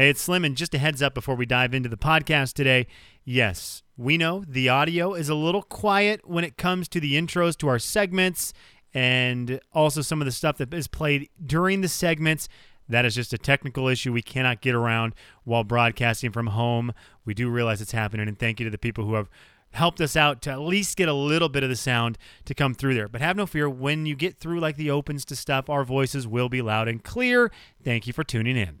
[0.00, 2.86] Hey, it's Slim, and just a heads up before we dive into the podcast today.
[3.22, 7.54] Yes, we know the audio is a little quiet when it comes to the intros
[7.58, 8.54] to our segments
[8.94, 12.48] and also some of the stuff that is played during the segments.
[12.88, 15.12] That is just a technical issue we cannot get around
[15.44, 16.94] while broadcasting from home.
[17.26, 19.28] We do realize it's happening, and thank you to the people who have
[19.72, 22.72] helped us out to at least get a little bit of the sound to come
[22.72, 23.08] through there.
[23.08, 26.26] But have no fear, when you get through like the opens to stuff, our voices
[26.26, 27.52] will be loud and clear.
[27.84, 28.80] Thank you for tuning in.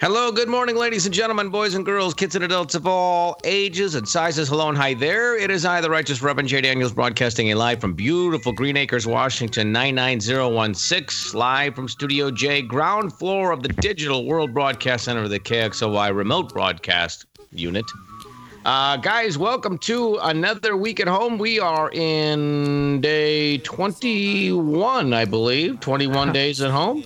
[0.00, 3.96] Hello, good morning, ladies and gentlemen, boys and girls, kids and adults of all ages
[3.96, 4.48] and sizes.
[4.48, 5.36] Hello and hi there.
[5.36, 6.60] It is I, the Righteous Reverend J.
[6.60, 13.12] Daniels, broadcasting a live from beautiful Green Acres, Washington, 99016, live from Studio J, ground
[13.12, 17.84] floor of the Digital World Broadcast Center of the KXLY Remote Broadcast Unit.
[18.64, 21.38] Uh, guys, welcome to another week at home.
[21.38, 27.02] We are in day 21, I believe, 21 days at home.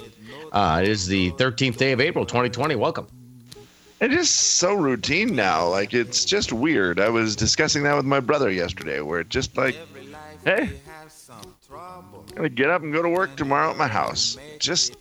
[0.53, 2.77] Uh, it is the 13th day of April, 2020.
[2.77, 3.08] Welcome.
[4.00, 5.67] It is so routine now.
[5.69, 7.00] Like it's just weird.
[7.00, 9.77] I was discussing that with my brother yesterday, where it just like,
[10.45, 10.70] hey,
[11.73, 14.36] I'm gonna get up and go to work tomorrow at my house.
[14.58, 14.97] Just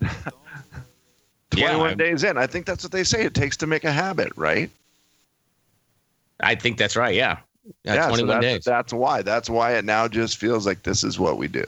[1.50, 2.36] 21 I'm- days in.
[2.36, 4.70] I think that's what they say it takes to make a habit, right?
[6.40, 7.14] I think that's right.
[7.14, 7.38] Yeah.
[7.84, 8.64] Yeah, so 21 that's, days.
[8.64, 9.22] That's why.
[9.22, 11.64] That's why it now just feels like this is what we do.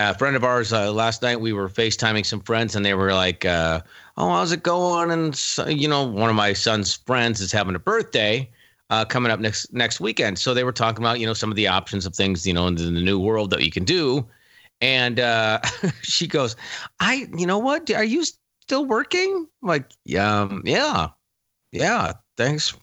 [0.00, 3.12] A friend of ours uh, last night we were FaceTiming some friends and they were
[3.12, 3.80] like, uh,
[4.16, 7.74] "Oh, how's it going?" And so, you know, one of my son's friends is having
[7.74, 8.50] a birthday
[8.90, 11.56] uh, coming up next next weekend, so they were talking about you know some of
[11.56, 14.26] the options of things you know in the, new world that you can do.
[14.80, 15.60] And uh,
[16.02, 16.56] she goes,
[17.00, 17.90] "I, you know what?
[17.90, 18.24] Are you
[18.62, 21.08] still working?" I'm like, yeah, um, yeah,
[21.72, 22.12] yeah.
[22.36, 22.76] Thanks,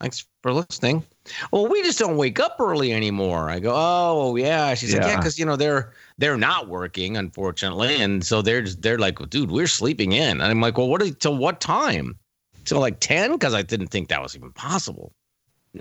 [0.00, 1.04] thanks for listening.
[1.52, 3.50] Well, we just don't wake up early anymore.
[3.50, 4.74] I go, oh yeah.
[4.74, 5.16] She's like, yeah, Yeah.
[5.16, 9.66] because you know they're they're not working, unfortunately, and so they're they're like, dude, we're
[9.66, 10.40] sleeping in.
[10.40, 11.18] And I'm like, well, what?
[11.18, 12.18] Till what time?
[12.66, 13.32] Till like ten?
[13.32, 15.12] Because I didn't think that was even possible.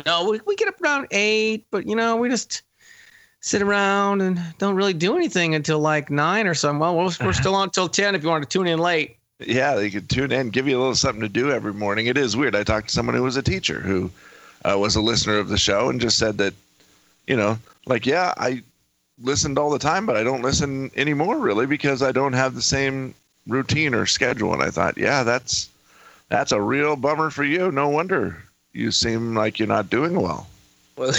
[0.06, 2.64] No, we, we get up around eight, but you know, we just
[3.42, 6.80] sit around and don't really do anything until like nine or something.
[6.80, 9.18] Well, we're, we're still on till ten if you want to tune in late.
[9.40, 12.08] Yeah, they could tune in, give you a little something to do every morning.
[12.08, 12.56] It is weird.
[12.56, 14.10] I talked to someone who was a teacher who
[14.64, 16.54] uh, was a listener of the show and just said that,
[17.28, 18.64] you know, like, yeah, I
[19.22, 22.62] listened all the time, but I don't listen anymore really because I don't have the
[22.62, 23.13] same
[23.47, 24.53] routine or schedule.
[24.53, 25.69] And I thought, yeah, that's
[26.30, 27.72] that's a real bummer for you.
[27.72, 28.41] No wonder
[28.74, 30.47] you seem like you're not doing well.
[30.96, 31.13] Well,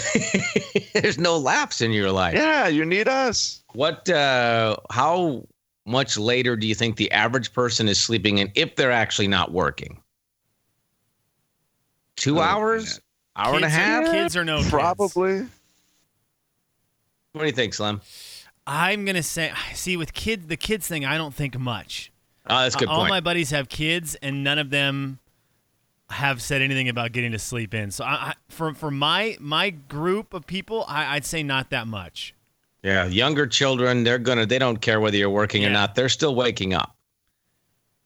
[0.94, 2.34] there's no lapse in your life.
[2.34, 3.60] Yeah, you need us.
[3.72, 4.08] What?
[4.08, 5.44] Uh, how
[5.86, 9.52] much later do you think the average person is sleeping in if they're actually not
[9.52, 9.98] working?
[12.16, 13.00] Two Oh, hours,
[13.36, 14.04] hour and a Kids are- half.
[14.12, 14.70] Kids are no kids?
[17.32, 18.00] What do you think, Slim?
[18.66, 22.12] I'm gonna say, see, with kids, the kids thing, I don't think much.
[22.46, 23.10] Oh, that's a good uh, All point.
[23.10, 25.18] my buddies have kids, and none of them
[26.08, 27.90] have said anything about getting to sleep in.
[27.92, 31.86] So, I, I, for for my my group of people, I, I'd say not that
[31.86, 32.34] much.
[32.82, 35.94] yeah, younger children, they're gonna, they don't care whether you're working or not.
[35.94, 36.96] They're still waking up.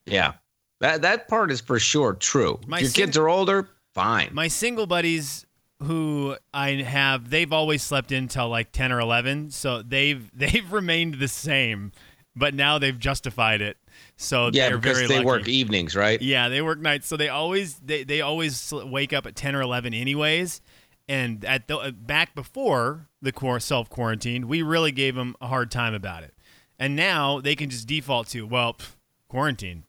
[0.05, 0.33] Yeah,
[0.81, 2.59] that that part is for sure true.
[2.67, 4.29] My If your sing- kids are older, fine.
[4.33, 5.44] My single buddies
[5.83, 10.71] who I have, they've always slept in till like ten or eleven, so they've they've
[10.71, 11.91] remained the same,
[12.35, 13.77] but now they've justified it.
[14.17, 15.25] So yeah, because they lucky.
[15.25, 16.21] work evenings, right?
[16.21, 19.61] Yeah, they work nights, so they always they, they always wake up at ten or
[19.61, 20.61] eleven anyways.
[21.07, 25.47] And at the uh, back before the core self quarantine, we really gave them a
[25.47, 26.33] hard time about it.
[26.79, 28.95] And now they can just default to well, pff,
[29.27, 29.83] quarantine,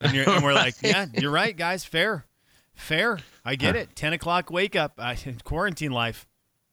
[0.00, 2.26] and, you're, and we're like, yeah, you're right, guys, fair,
[2.78, 3.18] fair.
[3.44, 3.94] I get it.
[3.94, 5.14] Ten o'clock wake up, uh,
[5.44, 6.26] quarantine life.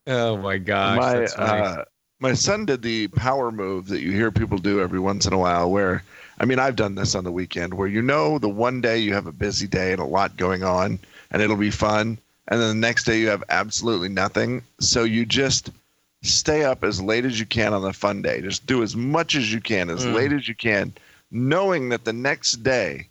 [0.07, 1.83] Oh my gosh, my that's uh,
[2.19, 5.37] my son did the power move that you hear people do every once in a
[5.37, 6.03] while where
[6.39, 9.13] i mean i've done this on the weekend where you know the one day you
[9.13, 10.97] have a busy day and a lot going on
[11.31, 12.17] and it'll be fun
[12.47, 15.71] and then the next day you have absolutely nothing so you just
[16.23, 19.35] stay up as late as you can on the fun day just do as much
[19.35, 20.13] as you can as Mm.
[20.13, 20.93] late as you can
[21.31, 23.07] knowing that the next day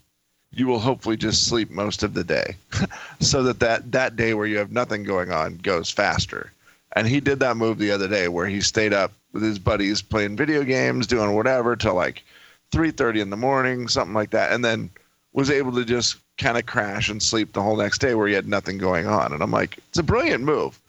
[0.56, 2.56] you will hopefully just sleep most of the day
[3.20, 6.52] so that, that that day where you have nothing going on goes faster.
[6.92, 10.00] And he did that move the other day where he stayed up with his buddies
[10.00, 12.22] playing video games, doing whatever till like
[12.70, 14.90] 3:30 in the morning, something like that, and then
[15.32, 18.34] was able to just kind of crash and sleep the whole next day where he
[18.34, 19.32] had nothing going on.
[19.32, 20.80] And I'm like, it's a brilliant move.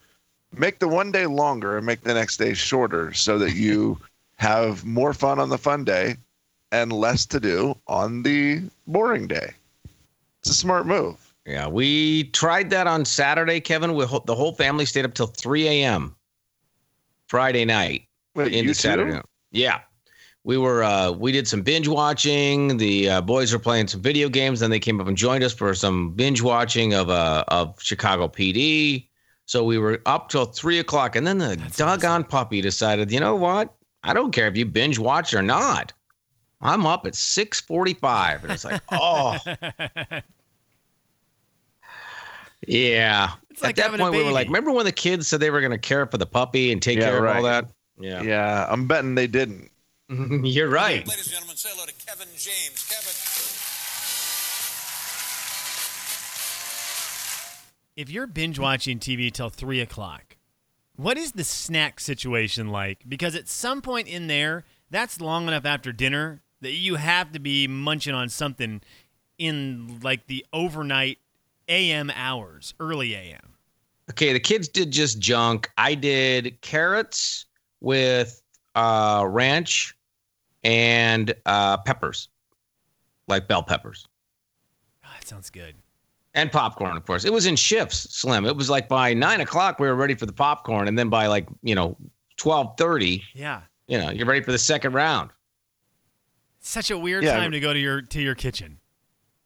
[0.55, 3.99] Make the one day longer and make the next day shorter so that you
[4.37, 6.17] have more fun on the fun day
[6.71, 9.51] and less to do on the boring day.
[10.41, 11.33] It's a smart move.
[11.45, 13.93] Yeah, we tried that on Saturday, Kevin.
[13.93, 16.15] We, the whole family stayed up till 3 a.m.
[17.27, 18.03] Friday night
[18.35, 19.11] Wait, into you Saturday.
[19.11, 19.15] too?
[19.17, 19.25] night.
[19.51, 19.79] Yeah,
[20.43, 20.83] we were.
[20.83, 22.77] Uh, we did some binge watching.
[22.77, 24.59] The uh, boys were playing some video games.
[24.59, 28.27] Then they came up and joined us for some binge watching of uh, of Chicago
[28.27, 29.07] PD.
[29.45, 33.35] So we were up till three o'clock, and then the doggone puppy decided, you know
[33.35, 33.73] what?
[34.03, 35.93] I don't care if you binge watch or not.
[36.65, 39.37] I'm up at six forty-five, and it's like, oh.
[42.67, 43.31] Yeah.
[43.51, 45.61] It's like At that point, we were like, remember when the kids said they were
[45.61, 47.69] going to care for the puppy and take Yeah, care of all that?
[47.99, 48.21] Yeah.
[48.23, 49.71] Yeah, I'm betting they didn't.
[50.09, 51.07] You're right.
[51.07, 52.85] Ladies and gentlemen, say hello to Kevin James.
[52.89, 53.13] Kevin.
[57.95, 60.35] if you're binge watching TV till three o'clock,
[60.97, 63.03] what is the snack situation like?
[63.07, 67.39] Because at some point in there, that's long enough after dinner that you have to
[67.39, 68.81] be munching on something
[69.37, 71.19] in like the overnight
[71.67, 73.53] AM hours, early AM.
[74.11, 75.69] Okay, the kids did just junk.
[75.77, 77.45] I did carrots
[77.81, 78.41] with
[78.75, 79.95] uh, ranch
[80.63, 82.29] and uh, peppers,
[83.27, 84.07] like bell peppers.
[85.03, 85.75] Oh, that sounds good.
[86.33, 87.23] And popcorn, of course.
[87.25, 88.45] It was in shifts, Slim.
[88.45, 91.27] It was like by nine o'clock we were ready for the popcorn, and then by
[91.27, 91.95] like you know
[92.37, 93.61] twelve thirty, Yeah.
[93.87, 95.29] you know, you're ready for the second round.
[96.67, 97.37] Such a weird Yeah.
[97.37, 98.79] time to go to your to your kitchen.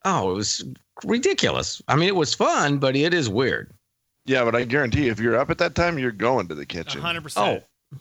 [0.05, 0.63] Oh, it was
[1.03, 1.81] ridiculous.
[1.89, 3.73] I mean, it was fun, but it is weird.
[4.25, 6.65] Yeah, but I guarantee you, if you're up at that time, you're going to the
[6.65, 7.01] kitchen.
[7.01, 7.61] hundred percent.
[7.61, 7.97] Oh.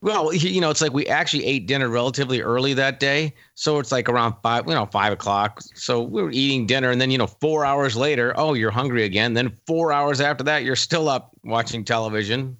[0.00, 3.92] Well, you know, it's like we actually ate dinner relatively early that day, so it's
[3.92, 5.60] like around five, you know, five o'clock.
[5.74, 9.04] So we were eating dinner, and then you know, four hours later, oh, you're hungry
[9.04, 9.34] again.
[9.34, 12.56] Then four hours after that, you're still up watching television.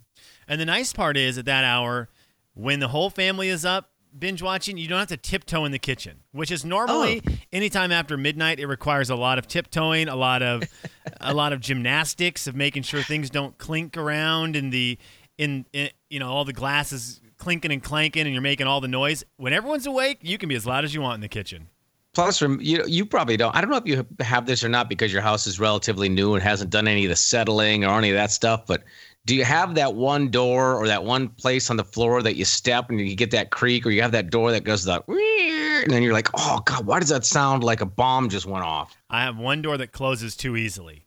[0.46, 2.08] And the nice part is at that hour,
[2.54, 5.78] when the whole family is up binge watching, you don't have to tiptoe in the
[5.78, 7.32] kitchen, which is normally oh.
[7.52, 8.58] anytime after midnight.
[8.58, 10.64] It requires a lot of tiptoeing, a lot of
[11.20, 14.98] a lot of gymnastics of making sure things don't clink around in the
[15.38, 18.88] in, in you know all the glasses clinking and clanking, and you're making all the
[18.88, 19.24] noise.
[19.36, 21.68] When everyone's awake, you can be as loud as you want in the kitchen.
[22.14, 23.54] Plus, rem- you you probably don't.
[23.54, 26.34] I don't know if you have this or not because your house is relatively new
[26.34, 28.64] and hasn't done any of the settling or any of that stuff.
[28.66, 28.84] But
[29.26, 32.44] do you have that one door or that one place on the floor that you
[32.44, 35.90] step and you get that creak, or you have that door that goes that, and
[35.90, 38.96] then you're like, oh god, why does that sound like a bomb just went off?
[39.10, 41.04] I have one door that closes too easily.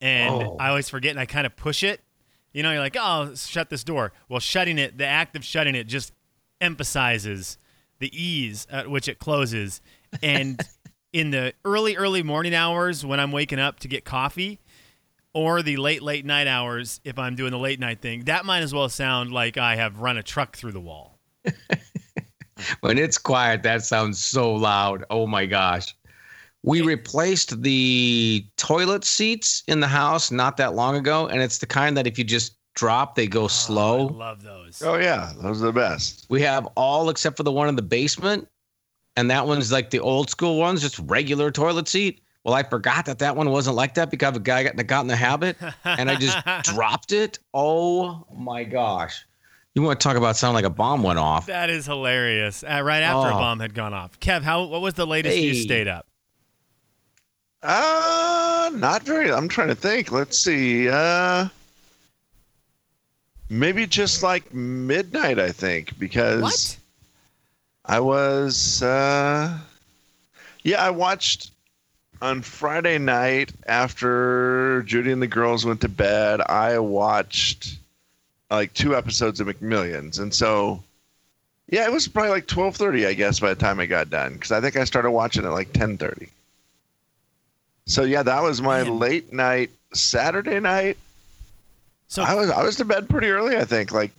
[0.00, 0.56] And Oh.
[0.58, 2.00] I always forget and I kind of push it.
[2.52, 4.12] You know, you're like, oh, shut this door.
[4.28, 6.12] Well, shutting it, the act of shutting it just
[6.60, 7.58] emphasizes
[7.98, 9.80] the ease at which it closes.
[10.22, 10.60] And
[11.12, 14.60] in the early, early morning hours when I'm waking up to get coffee,
[15.36, 18.62] or the late, late night hours if I'm doing the late night thing, that might
[18.62, 21.20] as well sound like I have run a truck through the wall.
[22.80, 25.04] When it's quiet, that sounds so loud.
[25.10, 25.94] Oh my gosh.
[26.62, 31.66] We replaced the toilet seats in the house not that long ago, and it's the
[31.66, 34.06] kind that if you just drop, they go oh, I slow.
[34.06, 34.82] love those.
[34.82, 36.24] Oh yeah, those are the best.
[36.30, 38.48] We have all except for the one in the basement,
[39.16, 42.22] and that one's like the old school ones, just regular toilet seat.
[42.46, 45.08] Well, I forgot that that one wasn't like that because a guy got, got in
[45.08, 47.40] the habit, and I just dropped it.
[47.52, 49.26] Oh my gosh!
[49.74, 51.46] You want to talk about sound like a bomb went off?
[51.46, 52.62] That is hilarious.
[52.62, 53.38] Uh, right after a Oh.
[53.40, 54.20] bomb had gone off.
[54.20, 56.06] Kev, how what was the latest you stayed up?
[57.64, 59.32] Uh, not very.
[59.32, 60.12] I'm trying to think.
[60.12, 60.88] Let's see.
[60.88, 61.48] Uh,
[63.50, 65.40] maybe just like midnight.
[65.40, 66.76] I think because What?
[67.86, 68.84] I was.
[68.84, 69.58] Uh,
[70.62, 71.50] yeah, I watched
[72.22, 76.40] on Friday night after Judy and the girls went to bed.
[76.40, 77.78] I watched
[78.50, 80.82] like two episodes of McMillions, and so
[81.68, 84.52] yeah, it was probably like 12:30, I guess, by the time I got done because
[84.52, 86.28] I think I started watching at like 10:30.
[87.86, 88.98] So yeah, that was my Man.
[88.98, 90.96] late night Saturday night.
[92.08, 94.12] So I was I was to bed pretty early, I think, like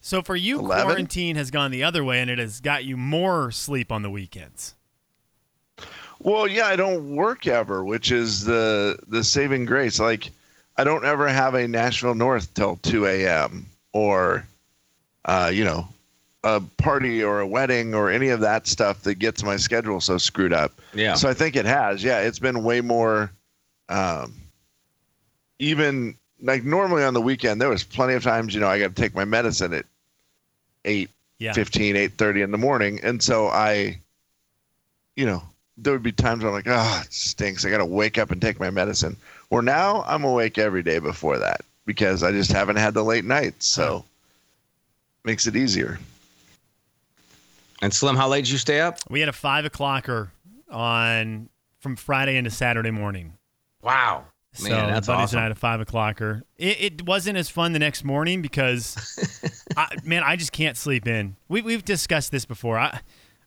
[0.00, 0.86] so for you 11?
[0.86, 4.10] quarantine has gone the other way and it has got you more sleep on the
[4.10, 4.74] weekends.
[6.22, 9.98] Well, yeah, I don't work ever, which is the the saving grace.
[9.98, 10.30] Like,
[10.76, 13.66] I don't ever have a Nashville North till two a.m.
[13.92, 14.46] or,
[15.24, 15.88] uh, you know,
[16.44, 20.18] a party or a wedding or any of that stuff that gets my schedule so
[20.18, 20.72] screwed up.
[20.94, 21.14] Yeah.
[21.14, 22.02] So I think it has.
[22.02, 23.30] Yeah, it's been way more.
[23.88, 24.34] Um,
[25.58, 28.94] even like normally on the weekend, there was plenty of times you know I got
[28.94, 29.86] to take my medicine at
[30.84, 31.52] eight Yeah.
[31.52, 33.00] 15, 8.30 in the morning.
[33.02, 33.98] And so I,
[35.16, 35.42] you know,
[35.76, 37.64] there would be times where I'm like, oh, it stinks.
[37.64, 39.16] I got to wake up and take my medicine.
[39.50, 43.24] Or now I'm awake every day before that because I just haven't had the late
[43.24, 43.66] nights.
[43.66, 44.04] So
[45.24, 45.98] makes it easier.
[47.80, 48.98] And Slim, how late did you stay up?
[49.10, 50.30] We had a five o'clocker
[50.70, 51.48] on
[51.80, 53.32] from Friday into Saturday morning.
[53.82, 54.24] Wow.
[54.52, 55.38] so Man, that's buddies awesome.
[55.38, 56.42] and I had a five o'clocker.
[56.58, 61.08] It, it wasn't as fun the next morning because, I, man, I just can't sleep
[61.08, 61.34] in.
[61.48, 62.78] We, we've discussed this before.
[62.78, 63.00] I,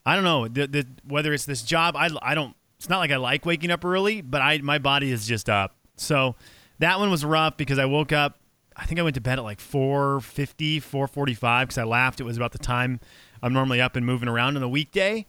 [0.06, 1.96] I don't know the, the whether it's this job.
[1.96, 2.56] I, I don't.
[2.78, 5.76] It's not like I like waking up early, but I my body is just up.
[5.98, 6.36] So
[6.80, 8.40] that one was rough because I woke up.
[8.76, 12.20] I think I went to bed at like 4:50, 4:45 because I laughed.
[12.20, 13.00] It was about the time
[13.42, 15.26] I'm normally up and moving around on a weekday,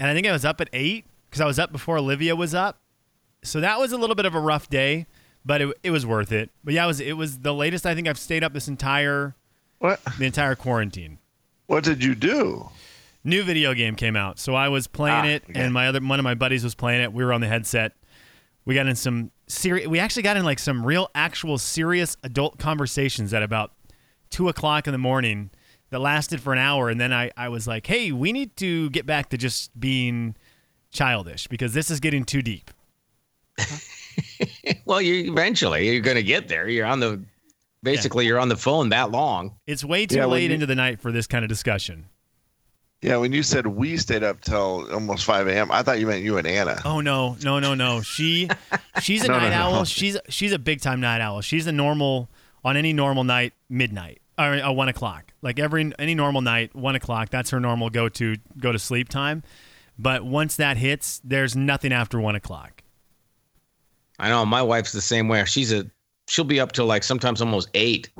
[0.00, 2.54] and I think I was up at eight because I was up before Olivia was
[2.54, 2.78] up.
[3.42, 5.06] So that was a little bit of a rough day,
[5.44, 6.50] but it, it was worth it.
[6.64, 9.36] But yeah, it was it was the latest I think I've stayed up this entire
[9.78, 10.00] What?
[10.18, 11.18] the entire quarantine.
[11.66, 12.70] What did you do?
[13.26, 15.60] New video game came out, so I was playing Ah, it, okay.
[15.60, 17.12] and my other one of my buddies was playing it.
[17.12, 17.92] We were on the headset.
[18.64, 19.86] We got in some serious.
[19.88, 23.72] We actually got in like some real, actual, serious adult conversations at about
[24.30, 25.50] two o'clock in the morning
[25.90, 28.90] that lasted for an hour, and then I I was like, hey, we need to
[28.90, 30.36] get back to just being
[30.92, 32.70] childish because this is getting too deep.
[34.84, 36.68] Well, you eventually you're going to get there.
[36.68, 37.20] You're on the
[37.82, 39.56] basically you're on the phone that long.
[39.66, 42.06] It's way too Yeah, late you- into the night for this kind of discussion.
[43.06, 46.24] Yeah, when you said we stayed up till almost 5 a.m., I thought you meant
[46.24, 46.80] you and Anna.
[46.84, 48.00] Oh no, no, no, no.
[48.02, 48.48] She
[49.00, 49.76] she's a No, no, night no.
[49.76, 49.84] owl.
[49.84, 51.40] She's she's a big time night owl.
[51.40, 52.28] She's a normal
[52.64, 55.32] on any normal night, midnight or uh, one o'clock.
[55.40, 57.30] Like every any normal night, one o'clock.
[57.30, 59.44] That's her normal go to go to sleep time.
[59.96, 62.82] But once that hits, there's nothing after one o'clock.
[64.18, 65.44] I know my wife's the same way.
[65.44, 65.88] She's a
[66.26, 68.10] she'll be up till like sometimes almost eight.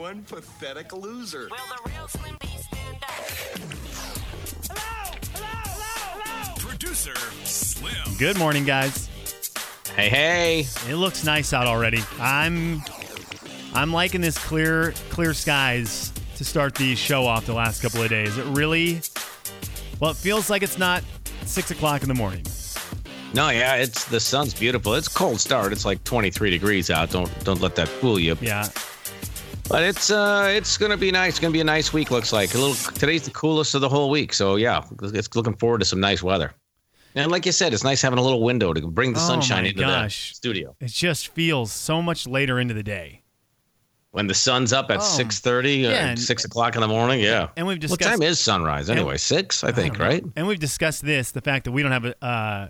[0.00, 1.50] One pathetic loser.
[6.56, 7.14] Producer
[7.44, 7.92] Slim.
[8.18, 9.10] Good morning, guys.
[9.94, 10.60] Hey, hey.
[10.88, 12.02] It looks nice out already.
[12.18, 12.82] I'm
[13.74, 18.08] I'm liking this clear clear skies to start the show off the last couple of
[18.08, 18.38] days.
[18.38, 19.02] It really
[20.00, 21.04] well, it feels like it's not
[21.44, 22.46] six o'clock in the morning.
[23.34, 24.94] No, yeah, it's the sun's beautiful.
[24.94, 25.72] It's a cold start.
[25.72, 27.10] It's like 23 degrees out.
[27.10, 28.38] Don't don't let that fool you.
[28.40, 28.66] Yeah.
[29.70, 31.30] But it's uh it's gonna be nice.
[31.34, 32.10] It's gonna be a nice week.
[32.10, 32.74] Looks like a little.
[32.94, 34.32] Today's the coolest of the whole week.
[34.34, 36.52] So yeah, it's looking forward to some nice weather.
[37.14, 39.66] And like you said, it's nice having a little window to bring the Oh, sunshine
[39.66, 40.30] into gosh.
[40.30, 40.76] the studio.
[40.80, 43.22] It just feels so much later into the day.
[44.12, 45.02] When the sun's up at Oh.
[45.02, 47.20] 6:30, Yeah, uh, six o'clock in the morning.
[47.20, 47.48] Yeah.
[47.56, 49.18] And we've discussed What time is sunrise anyway?
[49.18, 50.24] Six, I think, don't right?
[50.34, 52.68] And we've discussed this, the fact that we don't have a uh,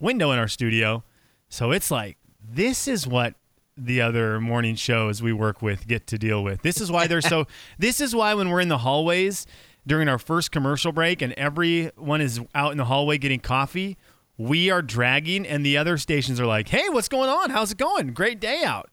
[0.00, 1.02] window in our studio.
[1.48, 3.34] So it's like this is what
[3.76, 6.62] the other morning shows we work with get to deal with.
[6.62, 7.46] This is why they're so
[7.78, 9.46] this is why when we're in the hallways
[9.86, 13.96] during our first commercial break and everyone is out in the hallway getting coffee,
[14.36, 17.50] we are dragging and the other stations are like, "Hey, what's going on?
[17.50, 18.12] How's it going?
[18.12, 18.90] Great day out."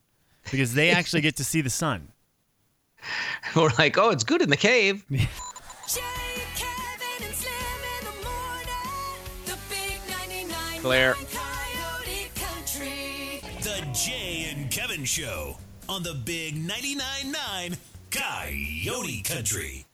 [0.52, 2.12] Because they actually get to see the sun.
[3.56, 5.06] We're like, oh, it's good in the cave.
[10.82, 11.16] Claire.
[13.62, 15.58] The Jay and Kevin Show
[15.90, 17.76] on the Big 99.9 9
[18.10, 19.86] Coyote Country.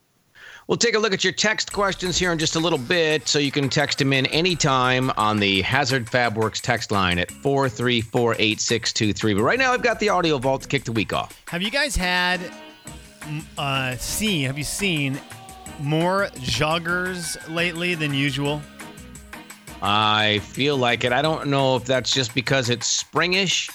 [0.68, 3.40] We'll take a look at your text questions here in just a little bit, so
[3.40, 9.36] you can text them in anytime on the Hazard Fabworks text line at 4348623.
[9.36, 11.42] But right now, I've got the audio vault to kick the week off.
[11.48, 12.40] Have you guys had
[13.58, 15.20] uh seen have you seen
[15.80, 18.62] more joggers lately than usual?
[19.82, 21.12] I feel like it.
[21.12, 23.70] I don't know if that's just because it's springish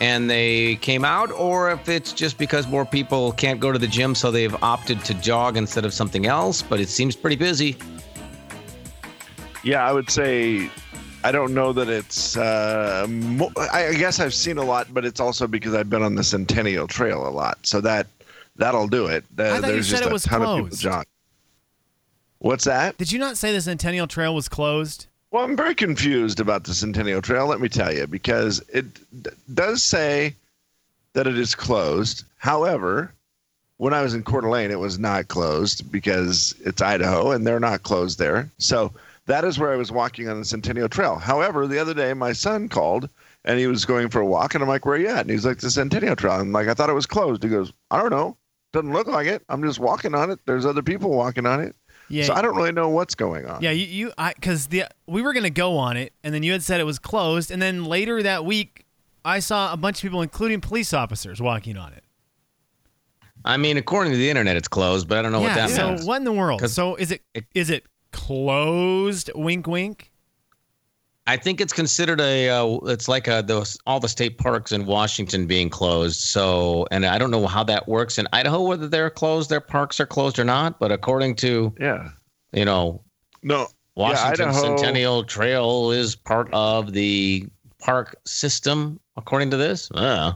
[0.00, 3.86] and they came out, or if it's just because more people can't go to the
[3.86, 6.62] gym, so they've opted to jog instead of something else.
[6.62, 7.76] But it seems pretty busy.
[9.62, 10.70] Yeah, I would say
[11.22, 12.36] I don't know that it's.
[12.36, 16.02] Uh, mo- I I guess I've seen a lot, but it's also because I've been
[16.02, 18.06] on the Centennial Trail a lot, so that
[18.56, 19.24] that'll do it.
[19.38, 20.80] Uh, I thought you said just it a was ton of people closed.
[20.80, 21.06] jog.
[22.38, 22.96] What's that?
[22.96, 25.08] Did you not say the Centennial Trail was closed?
[25.30, 27.46] Well, I'm very confused about the Centennial Trail.
[27.46, 28.86] Let me tell you, because it
[29.22, 30.34] d- does say
[31.12, 32.24] that it is closed.
[32.38, 33.12] However,
[33.76, 37.60] when I was in Coeur d'Alene, it was not closed because it's Idaho and they're
[37.60, 38.50] not closed there.
[38.58, 38.92] So
[39.26, 41.16] that is where I was walking on the Centennial Trail.
[41.16, 43.08] However, the other day my son called
[43.44, 45.30] and he was going for a walk, and I'm like, "Where are you at?" And
[45.30, 48.00] he's like, "The Centennial Trail." I'm like, "I thought it was closed." He goes, "I
[48.00, 48.36] don't know.
[48.72, 49.42] Doesn't look like it.
[49.48, 50.40] I'm just walking on it.
[50.44, 51.74] There's other people walking on it."
[52.10, 52.24] Yeah.
[52.24, 53.62] So I don't really know what's going on.
[53.62, 56.52] Yeah, you, you I because the we were gonna go on it, and then you
[56.52, 58.84] had said it was closed, and then later that week,
[59.24, 62.04] I saw a bunch of people, including police officers, walking on it.
[63.44, 65.88] I mean, according to the internet, it's closed, but I don't know what that So
[65.90, 66.02] means.
[66.02, 66.68] So what in the world?
[66.68, 67.22] So is it
[67.54, 69.30] is it closed?
[69.34, 70.09] Wink, wink.
[71.30, 72.48] I think it's considered a.
[72.48, 76.20] Uh, it's like a, those all the state parks in Washington being closed.
[76.20, 80.00] So, and I don't know how that works in Idaho, whether they're closed, their parks
[80.00, 80.78] are closed or not.
[80.80, 82.08] But according to Yeah.
[82.52, 83.00] you know
[83.42, 83.68] No.
[83.94, 87.46] Washington Idaho- Centennial Trail is part of the
[87.78, 89.90] park system, according to this.
[89.92, 90.32] Uh,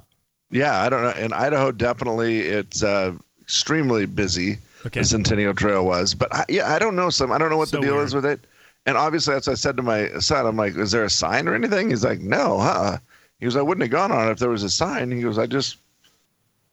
[0.51, 1.11] Yeah, I don't know.
[1.25, 4.59] In Idaho, definitely, it's uh, extremely busy.
[4.87, 5.01] Okay.
[5.01, 7.33] The Centennial Trail was, but I, yeah, I don't know some.
[7.33, 8.07] I don't know what So the deal weird.
[8.07, 8.47] is with it.
[8.87, 10.47] And obviously, that's what I said to my son.
[10.47, 12.99] I'm like, "Is there a sign or anything?" He's like, "No, huh?"
[13.41, 15.39] He goes, "I wouldn't have gone on it if there was a sign." He goes,
[15.39, 15.79] "I just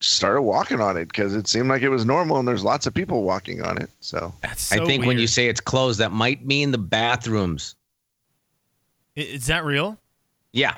[0.02, 2.94] started walking on it because it seemed like it was normal, and there's lots of
[2.94, 6.12] people walking on it." So That's so I think when you say it's closed, that
[6.12, 7.76] might mean the bathrooms.
[9.16, 9.98] Is that real?
[10.54, 10.76] Yeah.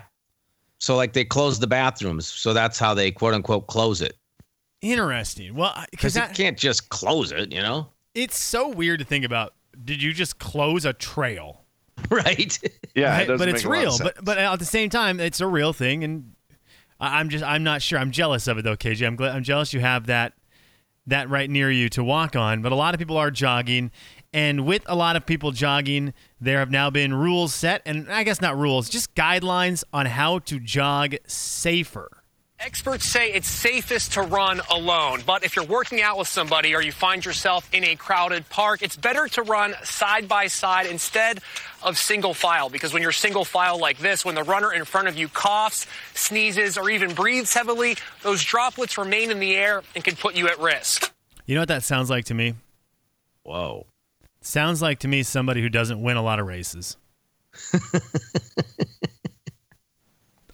[0.79, 4.17] So like they close the bathrooms, so that's how they quote unquote close it.
[4.81, 5.55] Interesting.
[5.55, 7.87] Well, because Because you can't just close it, you know?
[8.13, 9.53] it's so weird to think about.
[9.83, 11.61] Did you just close a trail?
[12.09, 12.59] right.
[12.95, 13.97] yeah, it but it's make a lot of real.
[14.15, 16.33] But but at the same time, it's a real thing, and
[16.99, 17.99] I- I'm just I'm not sure.
[17.99, 19.05] I'm jealous of it though, KJ.
[19.05, 20.33] I'm glad I'm jealous you have that
[21.07, 22.61] that right near you to walk on.
[22.61, 23.91] But a lot of people are jogging,
[24.33, 28.23] and with a lot of people jogging, there have now been rules set, and I
[28.23, 32.22] guess not rules, just guidelines on how to jog safer.
[32.65, 36.81] Experts say it's safest to run alone, but if you're working out with somebody or
[36.81, 41.41] you find yourself in a crowded park, it's better to run side by side instead
[41.81, 45.09] of single file because when you're single file like this, when the runner in front
[45.09, 50.01] of you coughs, sneezes, or even breathes heavily, those droplets remain in the air and
[50.01, 51.11] can put you at risk.
[51.45, 52.55] You know what that sounds like to me?
[53.43, 53.87] Whoa.
[54.39, 56.95] Sounds like to me somebody who doesn't win a lot of races.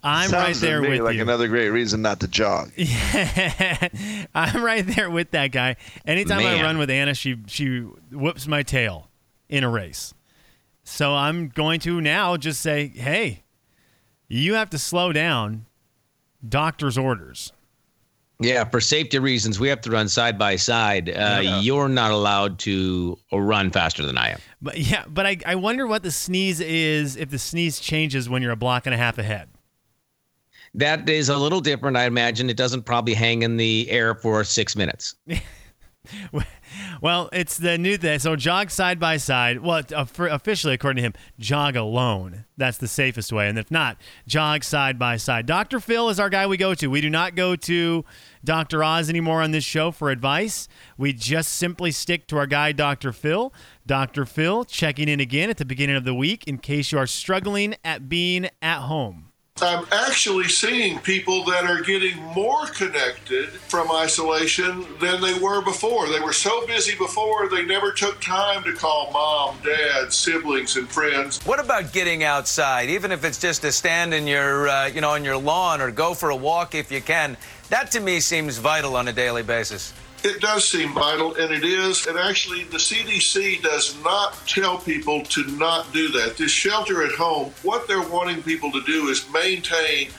[0.03, 1.21] I'm right Sounds to there me with like you.
[1.21, 2.71] another great reason not to jog.
[4.33, 5.75] I'm right there with that guy.
[6.05, 7.79] Anytime I run with Anna, she she
[8.11, 9.09] whoops my tail
[9.49, 10.13] in a race.
[10.83, 13.43] So I'm going to now just say, "Hey,
[14.27, 15.65] you have to slow down."
[16.47, 17.51] Doctor's orders.
[18.41, 21.09] Yeah, for safety reasons, we have to run side by side.
[21.09, 24.39] Uh, You're not allowed to run faster than I am.
[24.61, 28.41] But yeah, but I, I wonder what the sneeze is if the sneeze changes when
[28.41, 29.49] you're a block and a half ahead.
[30.75, 32.49] That is a little different, I imagine.
[32.49, 35.15] It doesn't probably hang in the air for six minutes.
[37.01, 38.19] Well, it's the new thing.
[38.19, 39.59] So jog side by side.
[39.59, 42.45] Well, uh, officially, according to him, jog alone.
[42.57, 43.47] That's the safest way.
[43.47, 45.45] And if not, jog side by side.
[45.45, 45.79] Dr.
[45.79, 46.87] Phil is our guy we go to.
[46.87, 48.05] We do not go to
[48.43, 48.83] Dr.
[48.83, 50.67] Oz anymore on this show for advice.
[50.97, 53.11] We just simply stick to our guy, Dr.
[53.11, 53.53] Phil.
[53.85, 54.25] Dr.
[54.25, 57.75] Phil checking in again at the beginning of the week in case you are struggling
[57.83, 59.28] at being at home.
[59.61, 66.07] I'm actually seeing people that are getting more connected from isolation than they were before.
[66.07, 70.87] They were so busy before, they never took time to call mom, dad, siblings, and
[70.87, 71.39] friends.
[71.45, 75.11] What about getting outside, even if it's just to stand in your, uh, you know,
[75.11, 77.35] on your lawn or go for a walk if you can?
[77.69, 79.93] That to me seems vital on a daily basis.
[80.23, 82.05] It does seem vital, and it is.
[82.07, 86.35] And actually, the CDC does not tell people to not do that.
[86.37, 90.09] This shelter at home, what they're wanting people to do is maintain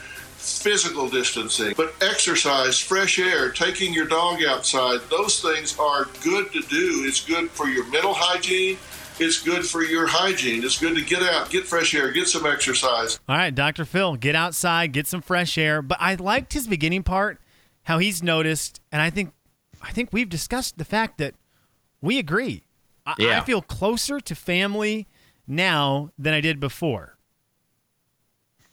[0.41, 6.61] physical distancing, but exercise, fresh air, taking your dog outside, those things are good to
[6.61, 7.03] do.
[7.05, 8.77] It's good for your mental hygiene.
[9.19, 10.63] It's good for your hygiene.
[10.63, 13.19] It's good to get out, get fresh air, get some exercise.
[13.29, 13.85] All right, Dr.
[13.85, 15.83] Phil, get outside, get some fresh air.
[15.83, 17.39] But I liked his beginning part,
[17.83, 19.33] how he's noticed, and I think
[19.81, 21.35] I think we've discussed the fact that
[22.01, 22.63] we agree.
[23.05, 25.07] I, I feel closer to family
[25.47, 27.17] now than I did before.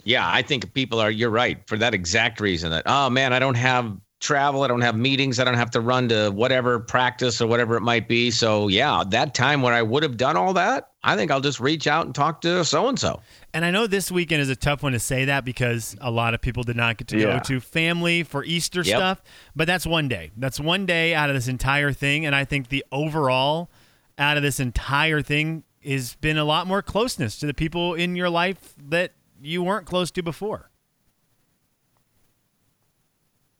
[0.04, 3.38] Yeah, I think people are, you're right, for that exact reason that, oh man, I
[3.38, 7.40] don't have travel, I don't have meetings, I don't have to run to whatever practice
[7.40, 8.30] or whatever it might be.
[8.30, 11.60] So, yeah, that time where I would have done all that, I think I'll just
[11.60, 13.20] reach out and talk to so and so.
[13.54, 16.34] And I know this weekend is a tough one to say that because a lot
[16.34, 17.34] of people did not get to Yeah.
[17.34, 18.96] go to family for Easter Yep.
[18.96, 19.22] stuff.
[19.54, 20.32] But that's one day.
[20.36, 22.26] That's one day out of this entire thing.
[22.26, 23.70] And I think the overall
[24.18, 28.16] out of this entire thing has been a lot more closeness to the people in
[28.16, 30.70] your life that you weren't close to before.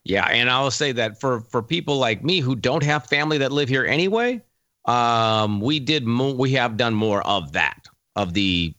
[0.09, 3.53] Yeah, and I'll say that for for people like me who don't have family that
[3.53, 4.43] live here anyway,
[4.87, 8.75] um, we did mo- we have done more of that of the,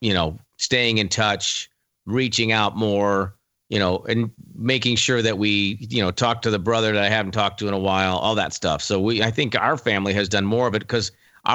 [0.00, 1.68] you know, staying in touch,
[2.06, 3.34] reaching out more,
[3.68, 7.08] you know, and making sure that we, you know, talk to the brother that I
[7.08, 8.80] haven't talked to in a while, all that stuff.
[8.80, 11.10] So we, I think our family has done more of it because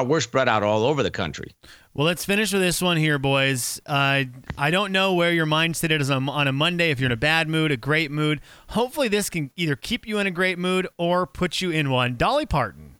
[0.05, 1.51] we're spread out all over the country.
[1.93, 3.79] Well, let's finish with this one here, boys.
[3.85, 4.25] Uh,
[4.57, 7.17] I don't know where your mindset is on, on a Monday, if you're in a
[7.17, 8.41] bad mood, a great mood.
[8.69, 12.17] Hopefully, this can either keep you in a great mood or put you in one.
[12.17, 12.97] Dolly Parton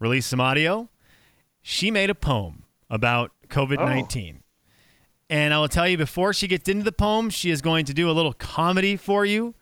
[0.00, 0.88] released some audio.
[1.60, 4.42] She made a poem about COVID 19.
[5.30, 7.94] And I will tell you before she gets into the poem, she is going to
[7.94, 9.54] do a little comedy for you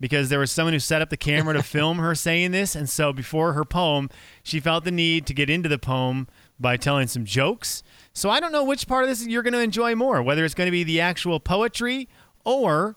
[0.00, 2.74] because there was someone who set up the camera to film her saying this.
[2.74, 4.10] And so before her poem,
[4.42, 6.26] she felt the need to get into the poem
[6.58, 7.82] by telling some jokes.
[8.12, 10.54] So I don't know which part of this you're going to enjoy more, whether it's
[10.54, 12.08] going to be the actual poetry
[12.44, 12.96] or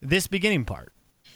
[0.00, 0.92] this beginning part.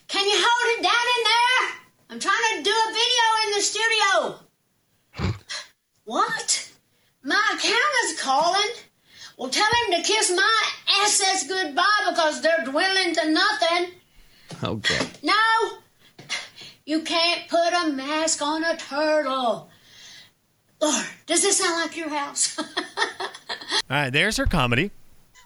[0.09, 1.81] Can you hold it down in there?
[2.11, 5.33] I'm trying to do a video in the studio.
[6.05, 6.71] what?
[7.23, 8.71] My accountant's calling.
[9.37, 10.62] Well, tell him to kiss my
[11.03, 13.90] assets goodbye because they're dwindling to nothing.
[14.62, 15.06] Okay.
[15.22, 15.35] No,
[16.85, 19.68] you can't put a mask on a turtle.
[20.80, 22.59] Lord, does this sound like your house?
[22.59, 22.64] All
[23.90, 24.90] right, there's her comedy.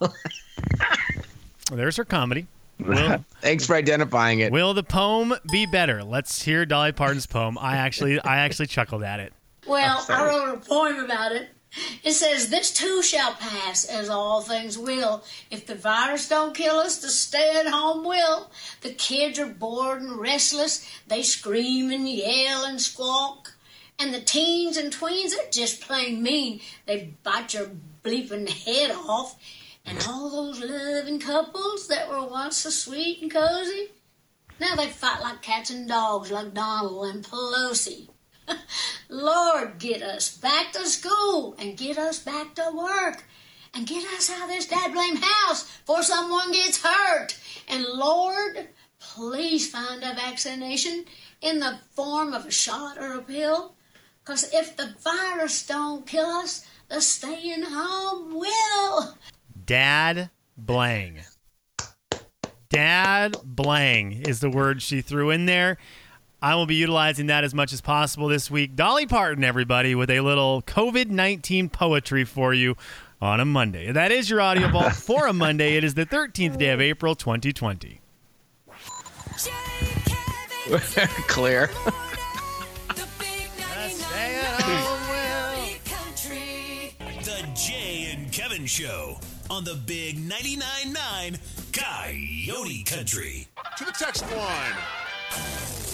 [1.73, 2.47] there's her comedy.
[2.81, 4.53] Will, Thanks for identifying it.
[4.53, 6.03] will the poem be better?
[6.03, 7.59] Let's hear Dolly Parton's poem.
[7.59, 9.33] I actually, I actually chuckled at it.
[9.67, 11.49] well, I wrote a poem about it.
[12.03, 15.23] It says, This too shall pass, as all things will.
[15.51, 18.51] If the virus don't kill us, the stay at home will.
[18.81, 20.89] The kids are bored and restless.
[21.07, 23.55] They scream and yell and squawk.
[24.01, 26.61] And the teens and tweens are just plain mean.
[26.87, 27.71] They bite your
[28.03, 29.37] bleeping head off.
[29.85, 33.91] And all those loving couples that were once so sweet and cozy,
[34.59, 38.09] now they fight like cats and dogs, like Donald and Pelosi.
[39.09, 43.25] Lord, get us back to school and get us back to work
[43.75, 47.39] and get us out of this dad blame house before someone gets hurt.
[47.69, 51.05] And Lord, please find a vaccination
[51.41, 53.75] in the form of a shot or a pill.
[54.23, 59.17] Because if the virus don't kill us, the staying home will.
[59.65, 61.21] Dad blang.
[62.69, 65.79] Dad blang is the word she threw in there.
[66.43, 68.75] I will be utilizing that as much as possible this week.
[68.75, 72.77] Dolly Parton, everybody, with a little COVID 19 poetry for you
[73.21, 73.93] on a Monday.
[73.93, 75.77] That is your audio vault for a Monday.
[75.77, 78.01] It is the 13th day of April, 2020.
[81.29, 81.71] Clear.
[87.23, 89.19] The Jay and Kevin Show
[89.51, 91.39] on the Big 99.9 9
[91.73, 93.47] Coyote Country.
[93.77, 95.90] To the text line.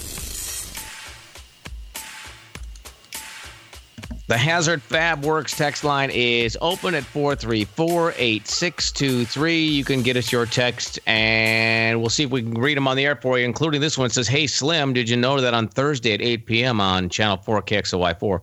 [4.27, 9.63] The Hazard Fab Works text line is open at 434 8623.
[9.63, 12.97] You can get us your text and we'll see if we can read them on
[12.97, 14.07] the air for you, including this one.
[14.07, 16.81] It says, Hey, Slim, did you know that on Thursday at 8 p.m.
[16.81, 18.41] on Channel 4 KXLY4,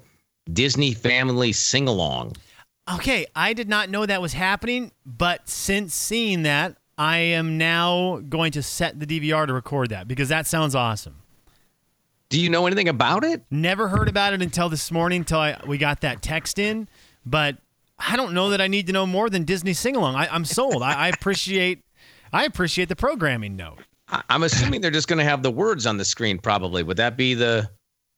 [0.55, 2.35] Disney Family Sing Along?
[2.91, 8.23] Okay, I did not know that was happening, but since seeing that, I am now
[8.27, 11.24] going to set the DVR to record that because that sounds awesome.
[12.31, 13.43] Do you know anything about it?
[13.51, 16.89] Never heard about it until this morning, until I, we got that text in.
[17.25, 17.59] But
[17.99, 20.17] I don't know that I need to know more than Disney sing along.
[20.17, 20.83] I'm sold.
[20.83, 21.85] I, I appreciate,
[22.33, 23.79] I appreciate the programming note.
[24.09, 26.83] I- I'm assuming they're just going to have the words on the screen, probably.
[26.83, 27.71] Would that be the.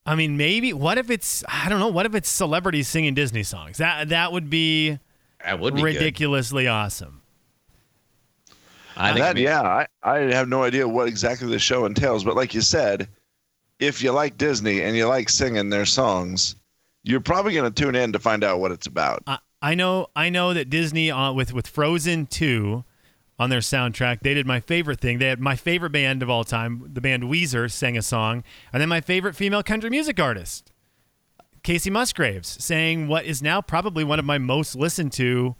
[0.06, 0.72] I mean, maybe.
[0.72, 1.44] What if it's?
[1.48, 1.88] I don't know.
[1.88, 3.78] What if it's celebrities singing Disney songs?
[3.78, 4.98] That that would be
[5.44, 5.86] That would be good.
[5.96, 7.22] ridiculously awesome.
[8.96, 12.24] I think that, it'd yeah, I, I have no idea what exactly the show entails,
[12.24, 13.08] but like you said,
[13.78, 16.56] if you like Disney and you like singing their songs,
[17.02, 19.22] you're probably going to tune in to find out what it's about.
[19.26, 20.08] I, I know.
[20.14, 22.84] I know that Disney uh, with with Frozen two
[23.38, 25.18] on their soundtrack, they did my favorite thing.
[25.18, 28.80] They had my favorite band of all time, the band Weezer, sang a song, and
[28.80, 30.72] then my favorite female country music artist,
[31.62, 35.54] Kacey Musgraves, sang what is now probably one of my most listened to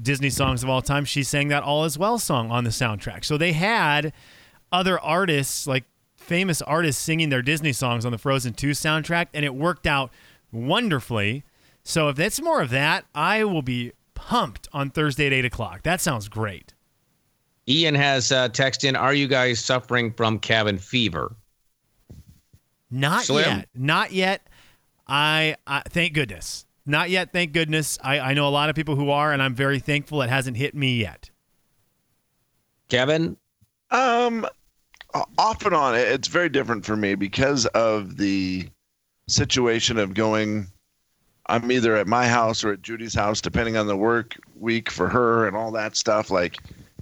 [0.00, 1.04] Disney songs of all time.
[1.04, 3.24] She sang that All Is Well song on the soundtrack.
[3.24, 4.12] So they had
[4.72, 5.84] other artists, like
[6.30, 10.12] famous artists, singing their Disney songs on the Frozen 2 soundtrack, and it worked out
[10.52, 11.42] wonderfully.
[11.82, 15.82] So if that's more of that, I will be pumped on Thursday at 8 o'clock.
[15.82, 16.72] That sounds great.
[17.68, 21.34] Ian has uh, text in Are you guys suffering from cabin fever?
[22.92, 23.58] Not Slim?
[23.58, 23.68] yet.
[23.74, 24.46] Not yet.
[25.08, 26.64] I, I thank goodness.
[26.86, 27.32] Not yet.
[27.32, 27.98] Thank goodness.
[28.04, 30.56] I, I know a lot of people who are, and I'm very thankful it hasn't
[30.56, 31.30] hit me yet.
[32.88, 33.36] Kevin?
[33.90, 34.48] Um, o-
[35.38, 38.68] off and on, it's very different for me because of the
[39.28, 40.66] situation of going
[41.50, 45.08] I'm either at my house or at Judy's house, depending on the work week for
[45.08, 46.30] her and all that stuff.
[46.30, 46.58] Like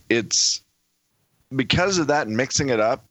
[0.09, 0.63] it's
[1.55, 3.05] because of that mixing it up.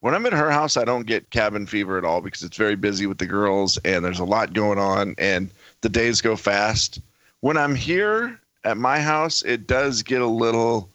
[0.00, 2.74] When I'm at her house, I don't get cabin fever at all because it's very
[2.74, 5.48] busy with the girls and there's a lot going on and
[5.80, 7.00] the days go fast.
[7.40, 10.90] When I'm here at my house, it does get a little,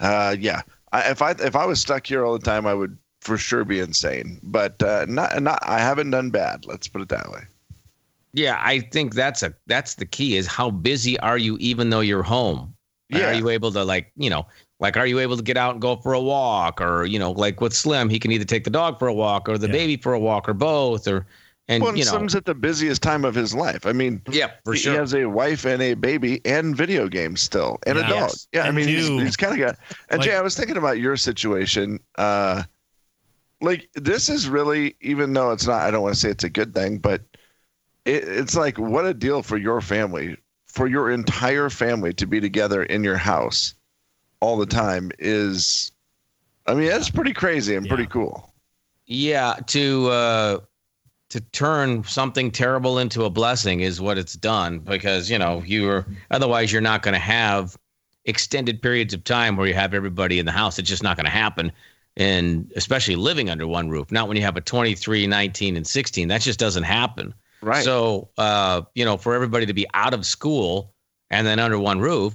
[0.00, 0.62] uh, yeah.
[0.96, 3.64] I, if I if I was stuck here all the time, I would for sure
[3.64, 4.40] be insane.
[4.42, 6.64] But uh, not not I haven't done bad.
[6.64, 7.42] Let's put it that way.
[8.32, 12.00] Yeah, I think that's a that's the key is how busy are you even though
[12.00, 12.74] you're home?
[13.08, 13.30] Yeah.
[13.30, 14.46] Are you able to like, you know,
[14.80, 17.30] like are you able to get out and go for a walk or, you know,
[17.30, 19.72] like with Slim, he can either take the dog for a walk or the Yeah.
[19.72, 21.24] baby for a walk or both or
[21.68, 23.86] and well, and you know, Slim's at the busiest time of his life.
[23.86, 24.92] I mean, yeah, for he, sure.
[24.92, 28.10] he has a wife and a baby and video games still and a dog.
[28.10, 28.48] Yes.
[28.52, 29.76] Yeah, I And mean, he's, he's kind of got.
[30.08, 31.98] And Like- Jay, I was thinking about your situation.
[32.16, 32.62] Uh,
[33.60, 36.50] like this is really, even though it's not, I don't want to say it's a
[36.50, 37.22] good thing, but
[38.04, 42.40] it, it's like what a deal for your family, for your entire family to be
[42.40, 43.74] together in your house
[44.40, 45.90] all the time is.
[46.68, 48.52] I mean, that's pretty crazy and pretty cool.
[49.06, 50.58] Yeah, to uh
[51.30, 56.06] to turn something terrible into a blessing is what it's done because, you know, you're
[56.30, 57.76] otherwise you're not going to have
[58.26, 60.78] extended periods of time where you have everybody in the house.
[60.78, 61.72] It's just not going to happen.
[62.16, 66.28] And especially living under one roof, not when you have a 23, 19, and 16.
[66.28, 67.34] That just doesn't happen.
[67.60, 67.84] Right.
[67.84, 70.94] So, uh, you know, for everybody to be out of school
[71.30, 72.34] and then under one roof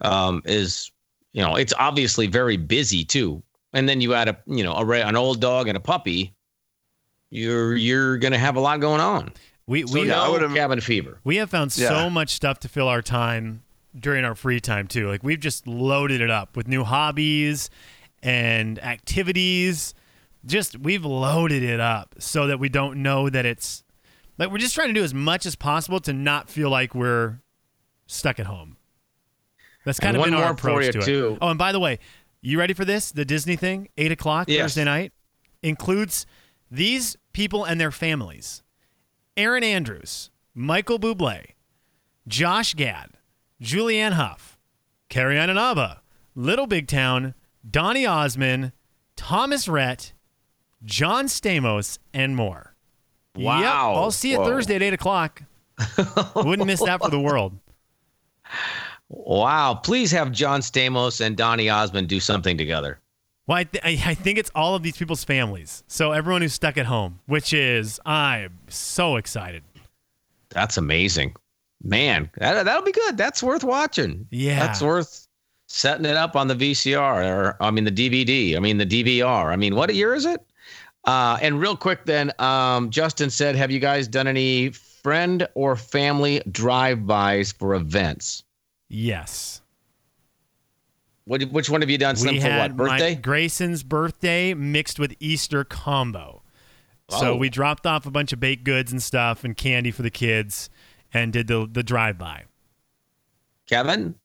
[0.00, 0.90] um, is,
[1.32, 3.42] you know, it's obviously very busy too.
[3.72, 6.34] And then you add a, you know, a, an old dog and a puppy,
[7.30, 9.32] you're you're gonna have a lot going on.
[9.66, 11.18] We So we no I would've- cabin fever.
[11.24, 11.88] we have found Yeah.
[11.88, 13.62] so much stuff to fill our time
[13.98, 15.08] during our free time too.
[15.08, 17.70] Like we've just loaded it up with new hobbies
[18.22, 19.94] and activities.
[20.46, 23.84] Just we've loaded it up so that we don't know that it's
[24.38, 27.40] like we're just trying to do as much as possible to not feel like we're
[28.06, 28.76] stuck at home.
[29.84, 31.04] That's kind And of been one our more for approach to it.
[31.04, 31.38] too.
[31.40, 31.98] Oh, and by the way,
[32.42, 33.12] you ready for this?
[33.12, 34.62] The Disney thing, eight o'clock Yes.
[34.62, 35.12] Thursday night,
[35.62, 36.26] includes
[36.70, 38.62] these people and their families:
[39.36, 41.46] Erin Andrews, Michael Bublé,
[42.28, 43.10] Josh Gad,
[43.62, 44.58] Julianne Hough,
[45.08, 46.02] Carrie Ann Inaba,
[46.34, 47.34] Little Big Town,
[47.68, 48.72] Donny Osmond,
[49.16, 50.12] Thomas Rhett,
[50.84, 52.74] John Stamos, and more.
[53.36, 53.94] Yep, Wow.
[53.94, 54.46] I'll see you Whoa.
[54.46, 55.42] Thursday at eight o'clock.
[56.34, 57.58] Wouldn't miss that for the world.
[59.08, 59.74] Wow.
[59.74, 62.98] Please have John Stamos and Donny Osmond do something together.
[63.50, 65.82] Well, I, th- I I think it's all of these people's families.
[65.88, 69.64] So everyone who's stuck at home, which is I'm so excited.
[70.50, 71.34] That's amazing.
[71.82, 73.16] Man, that, that'll be good.
[73.16, 74.28] That's worth watching.
[74.30, 74.60] Yeah.
[74.60, 75.26] That's worth
[75.66, 78.56] setting it up on the VCR or, I mean, the DVD.
[78.56, 79.46] I mean, the DVR.
[79.46, 80.40] I mean, what year is it?
[81.04, 85.74] Uh, and real quick, then, um, Justin said, Have you guys done any friend or
[85.74, 88.44] family drive-bys for events?
[88.88, 89.59] Yes.
[91.30, 92.16] What, which one have you done?
[92.16, 92.88] Slim, we for had what?
[92.88, 93.14] Birthday?
[93.14, 96.42] My Grayson's birthday mixed with Easter combo.
[97.08, 97.36] So Oh.
[97.36, 100.70] we dropped off a bunch of baked goods and stuff and candy for the kids
[101.14, 102.46] and did the the drive by.
[103.68, 104.16] Kevin?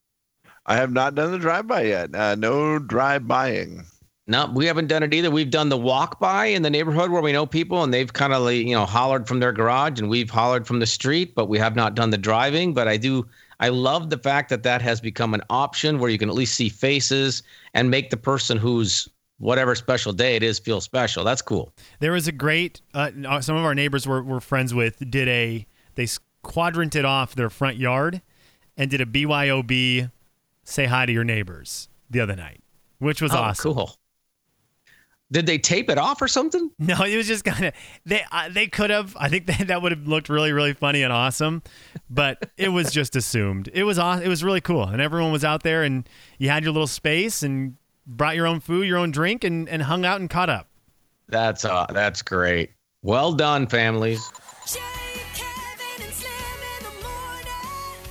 [0.66, 2.16] I have not done the drive by yet.
[2.16, 3.86] Uh, no drive buying.
[4.26, 5.30] No, we haven't done it either.
[5.30, 8.34] We've done the walk by in the neighborhood where we know people and they've kind
[8.34, 11.60] of you know, hollered from their garage and we've hollered from the street, but we
[11.60, 12.74] have not done the driving.
[12.74, 13.28] But I do,
[13.60, 16.56] I love the fact that that has become an option where you can at least
[16.56, 21.24] see faces and make the person who's whatever special day it is feel special.
[21.24, 21.72] That's cool.
[22.00, 25.28] There was a great uh, uh, some of our neighbors we're, we're friends with did
[25.28, 26.08] a they
[26.44, 28.22] quadranted off their front yard
[28.78, 30.12] and did a BYOB
[30.64, 32.62] say hi to your neighbors the other night,
[33.00, 33.74] which was Oh, awesome.
[33.74, 33.96] Cool.
[35.36, 36.72] Did they tape it off or something?
[36.80, 37.74] No, it was just kind of
[38.06, 39.18] they uh, they could have.
[39.20, 41.62] I think that that would have looked really really funny and awesome,
[42.10, 43.70] but it was just assumed.
[43.74, 46.64] It was aw- it was really cool, and everyone was out there, and you had
[46.64, 47.76] your little space, and
[48.08, 50.70] brought your own food, your own drink, and and hung out and caught up.
[51.28, 52.72] That's uh, that's great.
[53.02, 54.32] Well done, families.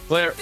[0.08, 0.34] Claire,